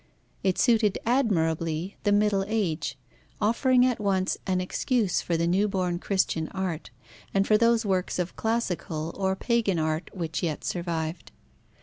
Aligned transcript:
It 0.43 0.57
suited 0.57 0.97
admirably 1.05 1.95
the 2.05 2.11
Middle 2.11 2.43
Age, 2.47 2.97
offering 3.39 3.85
at 3.85 3.99
once 3.99 4.35
an 4.47 4.59
excuse 4.59 5.21
for 5.21 5.37
the 5.37 5.45
new 5.45 5.67
born 5.67 5.99
Christian 5.99 6.47
art, 6.55 6.89
and 7.35 7.45
for 7.45 7.55
those 7.55 7.85
works 7.85 8.17
of 8.17 8.35
classical 8.35 9.13
or 9.15 9.35
pagan 9.35 9.77
art 9.77 10.09
which 10.11 10.41
yet 10.41 10.63
survived. 10.63 11.31